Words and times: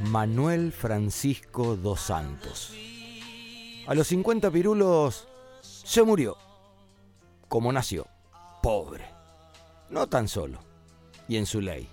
Manuel 0.00 0.72
Francisco 0.72 1.76
dos 1.76 2.00
Santos. 2.00 2.72
A 3.86 3.94
los 3.94 4.06
50 4.06 4.50
pirulos 4.50 5.26
se 5.62 6.02
murió, 6.02 6.36
como 7.48 7.72
nació, 7.72 8.06
pobre, 8.62 9.04
no 9.88 10.06
tan 10.06 10.28
solo, 10.28 10.60
y 11.28 11.36
en 11.36 11.46
su 11.46 11.60
ley. 11.60 11.88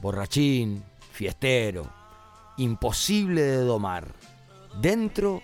Borrachín, 0.00 0.84
fiestero, 1.12 1.90
imposible 2.58 3.42
de 3.42 3.56
domar, 3.58 4.14
dentro 4.80 5.42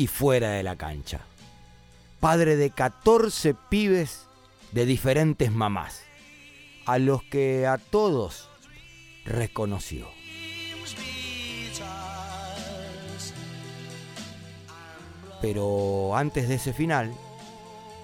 y 0.00 0.06
fuera 0.06 0.52
de 0.52 0.62
la 0.62 0.76
cancha. 0.76 1.20
Padre 2.20 2.56
de 2.56 2.70
14 2.70 3.54
pibes 3.68 4.28
de 4.72 4.86
diferentes 4.86 5.52
mamás, 5.52 6.04
a 6.86 6.98
los 6.98 7.22
que 7.24 7.66
a 7.66 7.76
todos 7.76 8.48
reconoció. 9.26 10.08
Pero 15.42 16.16
antes 16.16 16.48
de 16.48 16.54
ese 16.54 16.72
final 16.72 17.12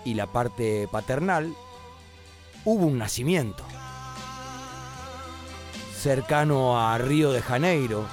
y 0.05 0.13
la 0.13 0.27
parte 0.27 0.89
paternal, 0.93 1.55
hubo 2.67 2.85
un 2.85 2.99
nacimiento. 2.99 3.65
Cercano 5.99 6.79
a 6.79 6.99
Río 6.99 7.33
de 7.33 7.41
Janeiro, 7.41 8.05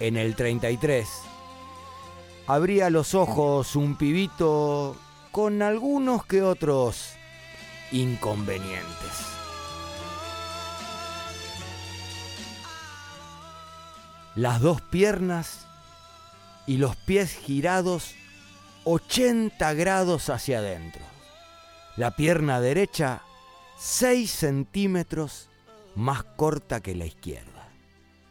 en 0.00 0.18
el 0.18 0.36
33, 0.36 1.08
abría 2.48 2.88
los 2.88 3.14
ojos 3.14 3.76
un 3.76 3.94
pibito 3.94 4.96
con 5.30 5.60
algunos 5.60 6.24
que 6.24 6.42
otros 6.42 7.12
inconvenientes. 7.92 8.86
Las 14.34 14.62
dos 14.62 14.80
piernas 14.80 15.66
y 16.66 16.78
los 16.78 16.96
pies 16.96 17.36
girados 17.36 18.14
80 18.84 19.74
grados 19.74 20.30
hacia 20.30 20.60
adentro. 20.60 21.02
La 21.96 22.12
pierna 22.12 22.62
derecha 22.62 23.20
6 23.78 24.30
centímetros 24.30 25.50
más 25.94 26.24
corta 26.24 26.80
que 26.80 26.94
la 26.94 27.04
izquierda. 27.04 27.68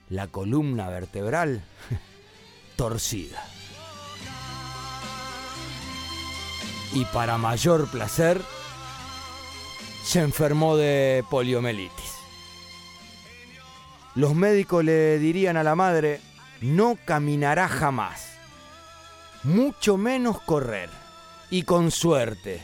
La 0.10 0.28
columna 0.28 0.90
vertebral 0.90 1.62
torcida. 2.78 3.57
Y 6.98 7.06
para 7.06 7.38
mayor 7.38 7.88
placer, 7.92 8.42
se 10.04 10.20
enfermó 10.20 10.78
de 10.78 11.24
poliomielitis. 11.30 12.16
Los 14.16 14.34
médicos 14.34 14.84
le 14.84 15.20
dirían 15.20 15.58
a 15.58 15.64
la 15.64 15.76
madre, 15.76 16.22
no 16.60 16.98
caminará 17.06 17.68
jamás, 17.68 18.30
mucho 19.44 19.96
menos 19.98 20.42
correr. 20.42 20.90
Y 21.52 21.62
con 21.64 21.92
suerte, 21.92 22.64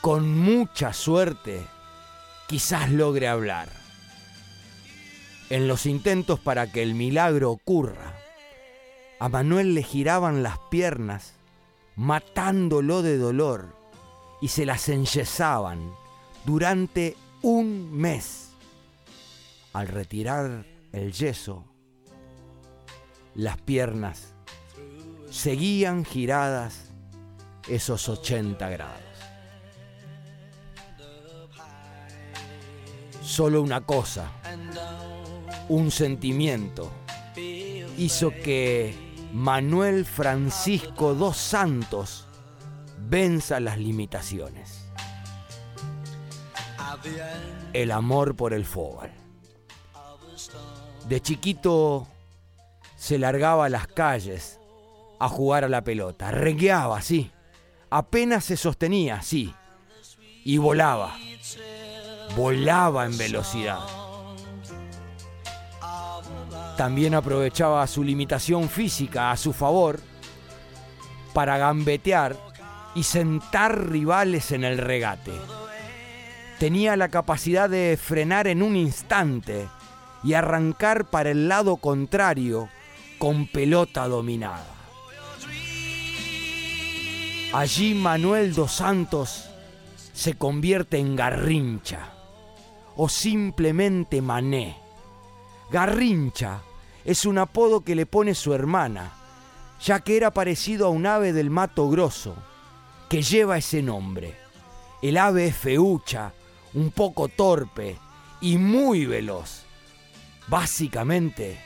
con 0.00 0.38
mucha 0.38 0.94
suerte, 0.94 1.60
quizás 2.48 2.90
logre 2.90 3.28
hablar. 3.28 3.68
En 5.50 5.68
los 5.68 5.84
intentos 5.84 6.40
para 6.40 6.72
que 6.72 6.82
el 6.82 6.94
milagro 6.94 7.50
ocurra, 7.50 8.14
a 9.20 9.28
Manuel 9.28 9.74
le 9.74 9.82
giraban 9.82 10.42
las 10.42 10.56
piernas, 10.70 11.34
matándolo 11.96 13.02
de 13.02 13.18
dolor, 13.18 13.74
y 14.40 14.48
se 14.48 14.66
las 14.66 14.88
enyesaban 14.88 15.92
durante 16.44 17.16
un 17.42 17.90
mes. 17.92 18.50
Al 19.72 19.88
retirar 19.88 20.64
el 20.92 21.12
yeso, 21.12 21.64
las 23.34 23.58
piernas 23.58 24.34
seguían 25.30 26.04
giradas 26.04 26.90
esos 27.68 28.08
80 28.08 28.68
grados. 28.68 29.00
Solo 33.22 33.60
una 33.60 33.84
cosa, 33.84 34.30
un 35.68 35.90
sentimiento, 35.90 36.90
hizo 37.98 38.30
que 38.30 39.05
Manuel 39.32 40.04
Francisco 40.04 41.14
dos 41.14 41.36
Santos 41.36 42.26
venza 42.98 43.60
las 43.60 43.78
limitaciones. 43.78 44.88
El 47.72 47.90
amor 47.90 48.36
por 48.36 48.54
el 48.54 48.64
fútbol. 48.64 49.10
De 51.08 51.20
chiquito 51.20 52.06
se 52.96 53.18
largaba 53.18 53.66
a 53.66 53.68
las 53.68 53.86
calles 53.86 54.58
a 55.20 55.28
jugar 55.28 55.64
a 55.64 55.68
la 55.68 55.84
pelota. 55.84 56.30
Rengueaba, 56.30 57.00
sí. 57.02 57.30
Apenas 57.90 58.44
se 58.44 58.56
sostenía, 58.56 59.22
sí. 59.22 59.54
Y 60.44 60.58
volaba. 60.58 61.16
Volaba 62.34 63.06
en 63.06 63.16
velocidad. 63.16 64.05
También 66.76 67.14
aprovechaba 67.14 67.86
su 67.86 68.04
limitación 68.04 68.68
física 68.68 69.30
a 69.30 69.36
su 69.36 69.52
favor 69.52 70.00
para 71.32 71.56
gambetear 71.58 72.36
y 72.94 73.02
sentar 73.02 73.90
rivales 73.90 74.52
en 74.52 74.64
el 74.64 74.78
regate. 74.78 75.32
Tenía 76.58 76.96
la 76.96 77.08
capacidad 77.08 77.68
de 77.68 77.98
frenar 78.02 78.46
en 78.46 78.62
un 78.62 78.76
instante 78.76 79.68
y 80.24 80.34
arrancar 80.34 81.04
para 81.10 81.30
el 81.30 81.48
lado 81.48 81.76
contrario 81.76 82.68
con 83.18 83.46
pelota 83.46 84.08
dominada. 84.08 84.66
Allí 87.52 87.94
Manuel 87.94 88.54
dos 88.54 88.72
Santos 88.72 89.48
se 90.12 90.34
convierte 90.34 90.98
en 90.98 91.16
Garrincha 91.16 92.10
o 92.96 93.08
simplemente 93.08 94.20
Mané. 94.20 94.76
Garrincha 95.70 96.60
es 97.06 97.24
un 97.24 97.38
apodo 97.38 97.82
que 97.82 97.94
le 97.94 98.04
pone 98.04 98.34
su 98.34 98.52
hermana, 98.52 99.12
ya 99.80 100.00
que 100.00 100.16
era 100.16 100.32
parecido 100.32 100.86
a 100.86 100.90
un 100.90 101.06
ave 101.06 101.32
del 101.32 101.50
Mato 101.50 101.88
Grosso, 101.88 102.34
que 103.08 103.22
lleva 103.22 103.56
ese 103.56 103.80
nombre. 103.80 104.36
El 105.02 105.16
ave 105.16 105.46
es 105.46 105.56
feucha, 105.56 106.34
un 106.74 106.90
poco 106.90 107.28
torpe 107.28 107.96
y 108.40 108.58
muy 108.58 109.06
veloz. 109.06 109.64
Básicamente, 110.48 111.60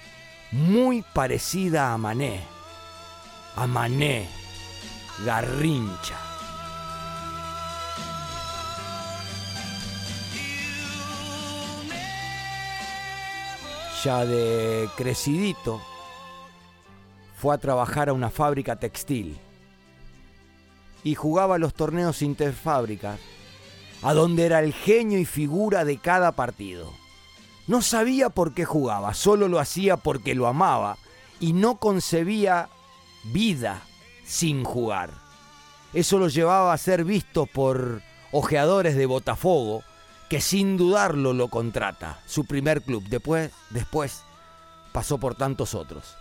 muy 0.53 1.03
parecida 1.15 1.95
a 1.95 1.99
Mané. 1.99 2.43
A 3.57 3.67
Mané, 3.67 4.28
Garrincha. 5.25 6.30
Ya 14.05 14.25
de 14.25 14.88
crecidito, 14.97 15.81
fue 17.37 17.55
a 17.55 17.59
trabajar 17.59 18.09
a 18.09 18.12
una 18.12 18.31
fábrica 18.31 18.77
textil 18.77 19.38
y 21.05 21.15
jugaba 21.15 21.59
los 21.59 21.75
torneos 21.75 22.22
interfábricas, 22.22 23.19
a 24.03 24.15
donde 24.15 24.47
era 24.47 24.60
el 24.60 24.72
genio 24.72 25.19
y 25.19 25.25
figura 25.25 25.84
de 25.84 25.99
cada 25.99 26.33
partido. 26.33 26.93
No 27.66 27.83
sabía 27.83 28.31
por 28.31 28.55
qué 28.55 28.65
jugaba, 28.65 29.15
solo 29.15 29.49
lo 29.49 29.59
hacía 29.59 29.97
porque 29.97 30.34
lo 30.34 30.47
amaba 30.47 30.97
y 31.39 31.53
no 31.53 31.77
concebía 31.77 32.69
vida 33.25 33.83
sin 34.25 34.65
jugar. 34.65 35.10
Eso 35.92 36.19
lo 36.19 36.28
llevaba 36.28 36.72
a 36.72 36.78
ser 36.78 37.04
visto 37.04 37.47
por 37.47 38.03
ojeadores 38.33 38.97
de 38.97 39.07
Botafogo, 39.07 39.83
que 40.30 40.41
sin 40.41 40.78
dudarlo 40.78 41.34
lo 41.34 41.48
contrata, 41.48 42.21
su 42.24 42.47
primer 42.47 42.80
club. 42.80 43.04
Después, 43.09 43.50
después 43.68 44.22
pasó 44.92 45.18
por 45.18 45.34
tantos 45.34 45.74
otros. 45.74 46.16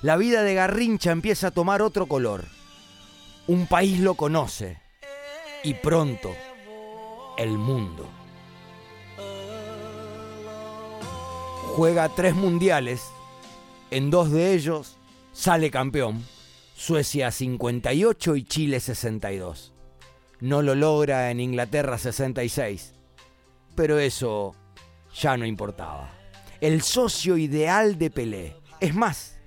La 0.00 0.16
vida 0.16 0.42
de 0.42 0.54
Garrincha 0.54 1.10
empieza 1.10 1.48
a 1.48 1.50
tomar 1.50 1.82
otro 1.82 2.06
color. 2.06 2.46
Un 3.46 3.66
país 3.66 4.00
lo 4.00 4.14
conoce 4.14 4.80
y 5.62 5.74
pronto 5.74 6.34
el 7.36 7.50
mundo. 7.58 8.08
juega 11.74 12.10
tres 12.10 12.34
mundiales, 12.34 13.02
en 13.90 14.10
dos 14.10 14.30
de 14.30 14.52
ellos 14.52 14.98
sale 15.32 15.70
campeón, 15.70 16.22
Suecia 16.76 17.30
58 17.30 18.36
y 18.36 18.44
Chile 18.44 18.78
62. 18.78 19.72
No 20.40 20.60
lo 20.60 20.74
logra 20.74 21.30
en 21.30 21.40
Inglaterra 21.40 21.96
66, 21.96 22.92
pero 23.74 23.98
eso 23.98 24.54
ya 25.14 25.36
no 25.36 25.46
importaba. 25.46 26.10
El 26.60 26.82
socio 26.82 27.36
ideal 27.36 27.98
de 27.98 28.10
Pelé. 28.10 28.56
Es 28.80 28.94
más, 28.94 29.38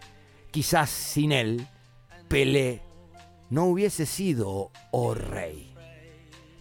quizás 0.51 0.89
sin 0.89 1.31
él, 1.31 1.67
Pelé 2.27 2.81
no 3.49 3.65
hubiese 3.65 4.05
sido 4.05 4.71
oh 4.91 5.13
rey. 5.13 5.73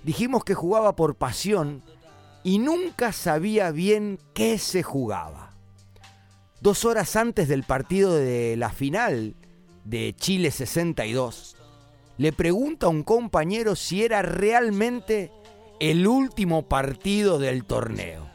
Dijimos 0.03 0.45
que 0.45 0.55
jugaba 0.55 0.97
por 0.97 1.17
pasión 1.17 1.83
y 2.43 2.59
nunca 2.59 3.13
sabía 3.13 3.71
bien 3.71 4.19
qué 4.35 4.59
se 4.59 4.83
jugaba. 4.83 5.51
Dos 6.61 6.85
horas 6.85 7.17
antes 7.17 7.49
del 7.49 7.63
partido 7.63 8.15
de 8.15 8.57
la 8.57 8.71
final 8.71 9.35
de 9.85 10.15
Chile 10.15 10.51
62, 10.51 11.57
le 12.17 12.33
pregunta 12.33 12.87
a 12.87 12.91
un 12.91 13.03
compañero 13.03 13.77
si 13.77 14.05
era 14.05 14.23
realmente 14.23 15.33
el 15.81 16.07
último 16.07 16.63
partido 16.63 17.39
del 17.39 17.65
torneo. 17.65 18.29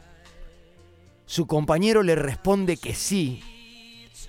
Su 1.26 1.46
compañero 1.46 2.02
le 2.02 2.16
responde 2.16 2.76
que 2.76 2.94
sí 2.94 3.42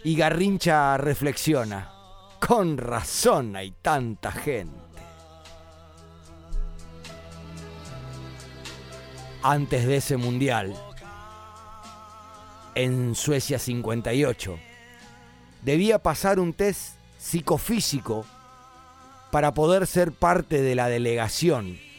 y 0.03 0.15
Garrincha 0.15 0.97
reflexiona, 0.97 1.91
con 2.39 2.77
razón 2.77 3.55
hay 3.55 3.71
tanta 3.81 4.31
gente. 4.31 4.79
Antes 9.43 9.87
de 9.87 9.97
ese 9.97 10.17
mundial, 10.17 10.75
en 12.75 13.15
Suecia 13.15 13.59
58, 13.59 14.59
debía 15.63 15.99
pasar 15.99 16.39
un 16.39 16.53
test 16.53 16.95
psicofísico 17.17 18.25
para 19.31 19.53
poder 19.53 19.87
ser 19.87 20.11
parte 20.11 20.61
de 20.61 20.75
la 20.75 20.87
delegación. 20.87 21.90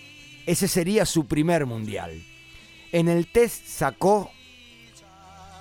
Ese 0.47 0.67
sería 0.69 1.07
su 1.07 1.27
primer 1.27 1.67
mundial. 1.67 2.23
En 2.91 3.09
el 3.09 3.27
test 3.27 3.67
sacó 3.67 4.31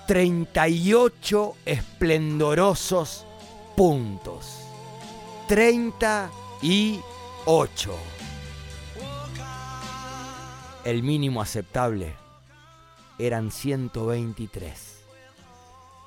38 0.06 1.54
esplendorosos 1.64 3.24
puntos. 3.76 4.58
38. 5.48 7.00
El 10.84 11.02
mínimo 11.04 11.40
aceptable 11.40 12.14
eran 13.18 13.50
123. 13.52 14.98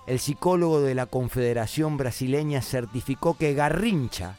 El 0.08 0.20
psicólogo 0.20 0.82
de 0.82 0.94
la 0.96 1.06
Confederación 1.06 1.98
Brasileña 1.98 2.62
certificó 2.62 3.38
que 3.38 3.54
Garrincha 3.54 4.38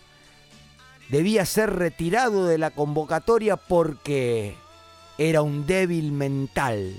debía 1.08 1.46
ser 1.46 1.74
retirado 1.74 2.46
de 2.46 2.58
la 2.58 2.70
convocatoria 2.70 3.56
porque 3.56 4.56
era 5.18 5.42
un 5.42 5.66
débil 5.66 6.12
mental, 6.12 6.94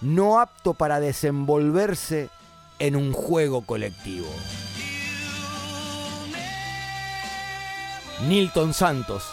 no 0.00 0.40
apto 0.40 0.74
para 0.74 1.00
desenvolverse 1.00 2.28
en 2.78 2.96
un 2.96 3.12
juego 3.12 3.62
colectivo. 3.62 4.28
Nilton 8.28 8.72
Santos, 8.72 9.24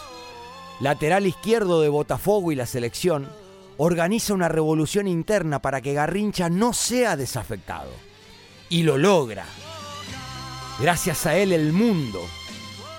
lateral 0.80 1.26
izquierdo 1.26 1.80
de 1.80 1.88
Botafogo 1.88 2.52
y 2.52 2.54
la 2.54 2.66
selección, 2.66 3.28
organiza 3.76 4.34
una 4.34 4.48
revolución 4.48 5.08
interna 5.08 5.60
para 5.60 5.80
que 5.80 5.94
Garrincha 5.94 6.48
no 6.48 6.72
sea 6.72 7.16
desafectado. 7.16 7.90
Y 8.68 8.82
lo 8.82 8.98
logra. 8.98 9.44
Gracias 10.80 11.26
a 11.26 11.36
él 11.36 11.52
el 11.52 11.72
mundo 11.72 12.20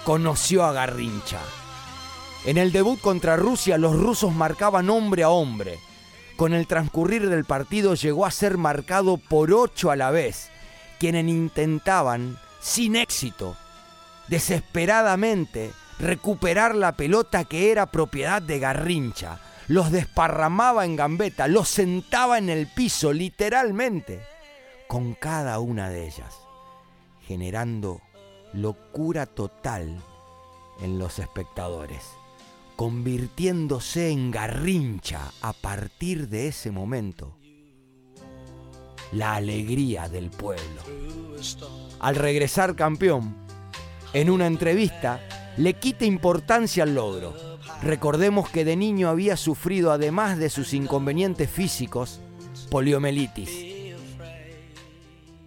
conoció 0.06 0.63
a 0.63 0.72
Garrincha. 0.72 1.40
En 2.46 2.60
el 2.60 2.72
debut 2.72 3.02
contra 3.02 3.36
Rusia 3.36 3.80
los 3.80 3.98
rusos 3.98 4.34
marcaban 4.34 4.90
hombre 4.92 5.24
a 5.24 5.30
hombre. 5.30 5.80
Con 6.38 6.54
el 6.54 6.68
transcurrir 6.68 7.28
del 7.28 7.44
partido 7.44 7.96
llegó 7.96 8.25
a 8.25 8.31
ser 8.31 8.57
marcado 8.57 9.18
por 9.18 9.52
ocho 9.52 9.90
a 9.90 9.96
la 9.96 10.12
vez, 10.12 10.52
quienes 11.00 11.28
intentaban, 11.28 12.38
sin 12.62 12.96
éxito, 12.96 13.57
desesperadamente 14.28 15.72
recuperar 15.98 16.75
la 16.75 16.96
pelota 16.96 17.46
que 17.46 17.72
era 17.72 17.88
propiedad 17.88 18.44
de 18.44 18.60
Garrincha. 18.60 19.40
Los 19.68 19.92
desparramaba 19.92 20.86
en 20.86 20.96
gambeta, 20.96 21.48
los 21.48 21.68
sentaba 21.68 22.38
en 22.38 22.50
el 22.50 22.68
piso 22.68 23.12
literalmente, 23.12 24.22
con 24.88 25.16
cada 25.16 25.58
una 25.58 25.90
de 25.90 26.06
ellas, 26.06 26.36
generando 27.28 28.01
locura 28.56 29.25
total 29.25 29.98
en 30.81 30.98
los 30.98 31.19
espectadores, 31.19 32.04
convirtiéndose 32.75 34.10
en 34.10 34.31
garrincha 34.31 35.31
a 35.42 35.54
partir 35.54 36.30
de 36.30 36.48
ese 36.48 36.72
momento 36.72 37.38
la 39.12 39.36
alegría 39.36 40.10
del 40.10 40.30
pueblo. 40.30 40.81
Al 42.00 42.16
regresar 42.16 42.75
campeón, 42.75 43.36
en 44.13 44.30
una 44.30 44.48
entrevista, 44.48 45.22
le 45.58 45.74
quita 45.74 46.06
importancia 46.06 46.84
al 46.84 46.96
logro. 46.96 47.34
Recordemos 47.81 48.50
que 48.50 48.66
de 48.66 48.75
niño 48.75 49.10
había 49.10 49.38
sufrido, 49.38 49.92
además 49.92 50.38
de 50.38 50.50
sus 50.50 50.74
inconvenientes 50.74 51.50
físicos, 51.50 52.22
poliomielitis. 52.72 53.50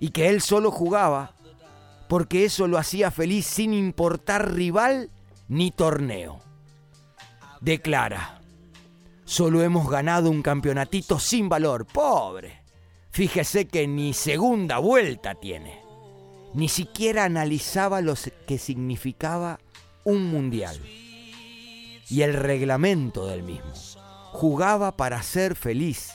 Y 0.01 0.11
que 0.11 0.29
él 0.29 0.41
solo 0.41 0.71
jugaba 0.71 1.38
porque 2.09 2.45
eso 2.45 2.67
lo 2.67 2.79
hacía 2.79 3.11
feliz 3.11 3.47
sin 3.47 3.75
importar 3.75 4.55
rival 4.55 5.11
ni 5.49 5.71
torneo. 5.71 6.41
Declara, 7.61 8.41
solo 9.25 9.63
hemos 9.63 9.91
ganado 9.91 10.31
un 10.31 10.43
campeonatito 10.43 11.19
sin 11.19 11.49
valor, 11.49 11.87
pobre. 11.87 12.63
Fíjese 13.11 13.67
que 13.67 13.87
ni 13.87 14.15
segunda 14.15 14.79
vuelta 14.79 15.35
tiene. 15.35 15.81
Ni 16.55 16.69
siquiera 16.69 17.25
analizaba 17.25 18.01
lo 18.01 18.15
que 18.47 18.59
significaba 18.59 19.61
un 20.05 20.31
mundial 20.31 20.81
y 22.09 22.23
el 22.23 22.35
reglamento 22.35 23.27
del 23.27 23.43
mismo. 23.43 23.73
Jugaba 24.33 24.97
para 24.97 25.23
ser 25.23 25.57
feliz 25.57 26.13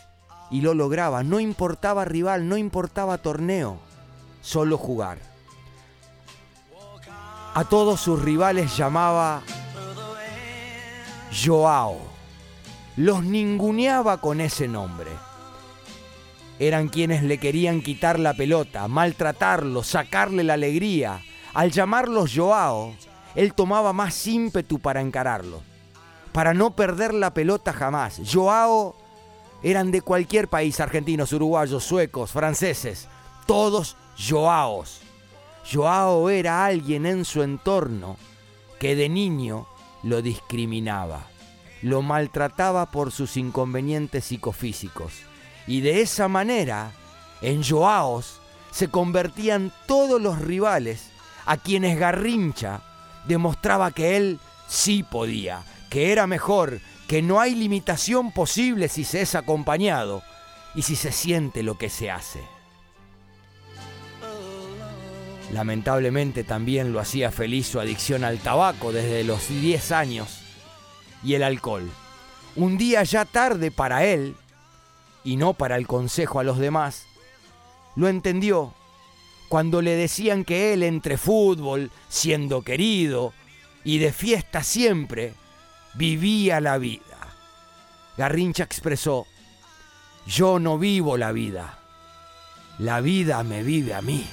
y 0.49 0.61
lo 0.61 0.73
lograba. 0.73 1.23
No 1.23 1.39
importaba 1.39 2.05
rival, 2.05 2.47
no 2.47 2.57
importaba 2.57 3.17
torneo, 3.19 3.79
solo 4.41 4.77
jugar. 4.77 5.32
A 7.55 7.65
todos 7.65 8.01
sus 8.01 8.19
rivales 8.19 8.75
llamaba 8.75 9.43
Joao. 11.31 11.99
Los 12.97 13.23
ninguneaba 13.23 14.17
con 14.19 14.41
ese 14.41 14.67
nombre. 14.67 15.11
Eran 16.57 16.89
quienes 16.89 17.21
le 17.21 17.37
querían 17.37 17.81
quitar 17.81 18.19
la 18.19 18.33
pelota, 18.33 18.87
maltratarlo, 18.87 19.83
sacarle 19.83 20.43
la 20.43 20.55
alegría. 20.55 21.21
Al 21.53 21.71
llamarlos 21.71 22.31
Joao, 22.35 22.95
él 23.35 23.53
tomaba 23.53 23.93
más 23.93 24.25
ímpetu 24.25 24.79
para 24.79 25.01
encararlo, 25.01 25.61
para 26.31 26.55
no 26.55 26.75
perder 26.75 27.13
la 27.13 27.35
pelota 27.35 27.71
jamás. 27.71 28.19
Joao 28.31 28.95
eran 29.61 29.91
de 29.91 30.01
cualquier 30.01 30.47
país, 30.47 30.79
argentinos, 30.79 31.33
uruguayos, 31.33 31.83
suecos, 31.83 32.31
franceses, 32.31 33.07
todos 33.45 33.95
Joaos. 34.17 35.02
Joao 35.71 36.29
era 36.29 36.65
alguien 36.65 37.05
en 37.05 37.25
su 37.25 37.41
entorno 37.41 38.17
que 38.79 38.95
de 38.95 39.09
niño 39.09 39.67
lo 40.03 40.21
discriminaba, 40.21 41.27
lo 41.81 42.01
maltrataba 42.01 42.91
por 42.91 43.11
sus 43.11 43.37
inconvenientes 43.37 44.25
psicofísicos. 44.25 45.13
Y 45.65 45.81
de 45.81 46.01
esa 46.01 46.27
manera, 46.27 46.91
en 47.41 47.63
Joaos 47.63 48.41
se 48.71 48.89
convertían 48.89 49.71
todos 49.87 50.21
los 50.21 50.39
rivales 50.39 51.09
a 51.45 51.57
quienes 51.57 51.97
Garrincha 51.97 52.81
demostraba 53.25 53.91
que 53.91 54.17
él 54.17 54.39
sí 54.67 55.03
podía, 55.03 55.63
que 55.89 56.11
era 56.11 56.27
mejor, 56.27 56.81
que 57.07 57.21
no 57.21 57.39
hay 57.39 57.55
limitación 57.55 58.31
posible 58.31 58.89
si 58.89 59.03
se 59.03 59.21
es 59.21 59.35
acompañado 59.35 60.23
y 60.75 60.81
si 60.81 60.95
se 60.95 61.11
siente 61.11 61.63
lo 61.63 61.77
que 61.77 61.89
se 61.89 62.09
hace. 62.11 62.52
Lamentablemente 65.53 66.43
también 66.43 66.93
lo 66.93 66.99
hacía 66.99 67.31
feliz 67.31 67.67
su 67.67 67.79
adicción 67.79 68.23
al 68.23 68.39
tabaco 68.39 68.91
desde 68.91 69.23
los 69.23 69.49
10 69.49 69.91
años 69.91 70.39
y 71.23 71.35
el 71.35 71.43
alcohol. 71.43 71.87
Un 72.55 72.79
día 72.79 73.03
ya 73.03 73.23
tarde 73.25 73.69
para 73.69 74.03
él, 74.03 74.35
y 75.23 75.37
no 75.37 75.53
para 75.53 75.77
el 75.77 75.85
consejo 75.85 76.39
a 76.39 76.43
los 76.43 76.57
demás, 76.57 77.05
lo 77.95 78.07
entendió 78.07 78.73
cuando 79.47 79.83
le 79.83 79.95
decían 79.95 80.43
que 80.43 80.73
él 80.73 80.81
entre 80.81 81.17
fútbol, 81.17 81.91
siendo 82.09 82.63
querido 82.63 83.31
y 83.83 83.99
de 83.99 84.11
fiesta 84.11 84.63
siempre, 84.63 85.35
vivía 85.93 86.61
la 86.61 86.79
vida. 86.79 87.03
Garrincha 88.17 88.63
expresó, 88.63 89.27
yo 90.25 90.57
no 90.57 90.79
vivo 90.79 91.15
la 91.15 91.31
vida, 91.31 91.77
la 92.79 93.01
vida 93.01 93.43
me 93.43 93.61
vive 93.61 93.93
a 93.93 94.01
mí. 94.01 94.25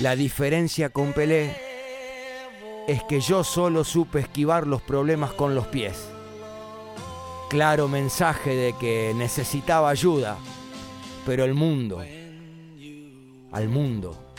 La 0.00 0.16
diferencia 0.16 0.88
con 0.88 1.12
Pelé 1.12 1.54
es 2.88 3.02
que 3.04 3.20
yo 3.20 3.44
solo 3.44 3.84
supe 3.84 4.20
esquivar 4.20 4.66
los 4.66 4.80
problemas 4.80 5.32
con 5.34 5.54
los 5.54 5.66
pies. 5.66 6.08
Claro 7.50 7.86
mensaje 7.86 8.54
de 8.56 8.74
que 8.80 9.12
necesitaba 9.14 9.90
ayuda, 9.90 10.38
pero 11.26 11.44
el 11.44 11.52
mundo, 11.52 12.02
al 13.52 13.68
mundo, 13.68 14.34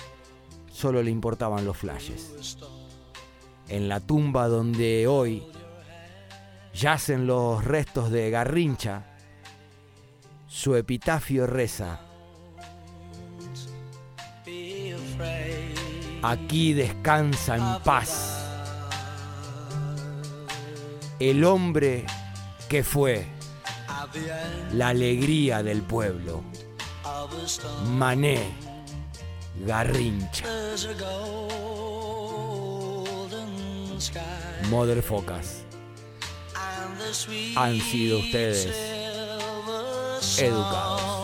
solo 0.72 1.04
le 1.04 1.12
importaban 1.12 1.64
los 1.64 1.78
flashes. 1.78 2.58
en 3.70 3.88
la 3.88 4.00
tumba 4.00 4.48
donde 4.48 5.06
hoy 5.06 5.44
yacen 6.74 7.28
los 7.28 7.64
restos 7.64 8.10
de 8.10 8.32
Garrincha, 8.32 9.06
su 10.48 10.76
epitafio 10.76 11.46
reza, 11.46 12.02
aquí 16.22 16.74
descansa 16.74 17.56
en 17.56 17.84
paz 17.84 18.42
el 21.20 21.44
hombre 21.44 22.06
que 22.68 22.84
fue 22.84 23.28
la 24.74 24.90
alegría 24.90 25.62
del 25.62 25.82
pueblo, 25.84 26.44
Mané 27.90 28.52
Garrincha. 29.66 30.46
Motherfocas. 34.70 35.64
Han 37.56 37.80
sido 37.82 38.20
ustedes 38.20 38.68
educados. 40.40 41.21